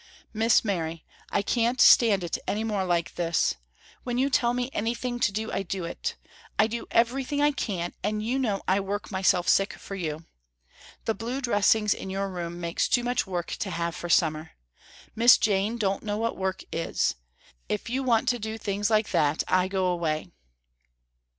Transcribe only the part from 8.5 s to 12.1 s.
I work myself sick for you. The blue dressings in